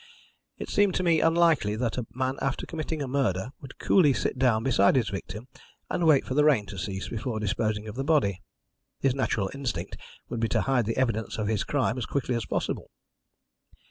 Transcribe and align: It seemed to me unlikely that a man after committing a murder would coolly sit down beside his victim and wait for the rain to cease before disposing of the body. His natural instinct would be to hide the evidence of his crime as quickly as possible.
It 0.57 0.67
seemed 0.67 0.95
to 0.95 1.03
me 1.03 1.21
unlikely 1.21 1.75
that 1.75 1.95
a 1.99 2.07
man 2.15 2.39
after 2.41 2.65
committing 2.65 3.03
a 3.03 3.07
murder 3.07 3.51
would 3.61 3.77
coolly 3.77 4.13
sit 4.13 4.39
down 4.39 4.63
beside 4.63 4.95
his 4.95 5.09
victim 5.09 5.47
and 5.91 6.07
wait 6.07 6.25
for 6.25 6.33
the 6.33 6.43
rain 6.43 6.65
to 6.73 6.79
cease 6.79 7.07
before 7.09 7.39
disposing 7.39 7.87
of 7.87 7.93
the 7.93 8.03
body. 8.03 8.41
His 8.99 9.13
natural 9.13 9.51
instinct 9.53 9.97
would 10.27 10.39
be 10.39 10.49
to 10.49 10.61
hide 10.61 10.85
the 10.87 10.97
evidence 10.97 11.37
of 11.37 11.45
his 11.47 11.63
crime 11.63 11.99
as 11.99 12.07
quickly 12.07 12.33
as 12.33 12.45
possible. 12.47 12.89